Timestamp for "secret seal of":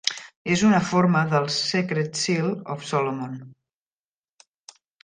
1.57-2.89